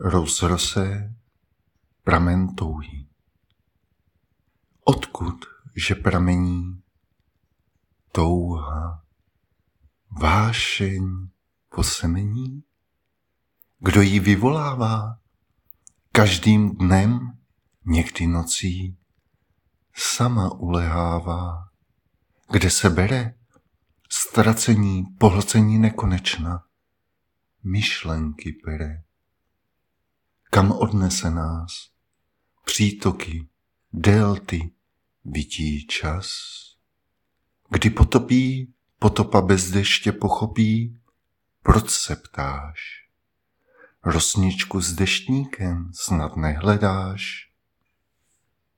[0.00, 1.14] rozrose
[2.04, 3.06] pramen touhy.
[4.84, 5.44] Odkud,
[5.76, 6.82] že pramení
[8.12, 9.02] touha,
[10.10, 11.28] vášeň
[11.68, 12.62] po semení?
[13.78, 15.18] Kdo ji vyvolává
[16.12, 17.38] každým dnem,
[17.84, 18.96] někdy nocí,
[19.94, 21.68] sama ulehává,
[22.52, 23.34] kde se bere
[24.08, 26.64] ztracení, pohlcení nekonečna,
[27.62, 29.09] myšlenky pere.
[30.60, 31.90] Kam odnese nás
[32.64, 33.48] přítoky,
[33.92, 34.70] delty,
[35.24, 36.30] vidí čas?
[37.70, 41.00] Kdy potopí, potopa bez deště pochopí,
[41.62, 42.80] proč se ptáš?
[44.04, 47.49] Rosničku s deštníkem snad nehledáš?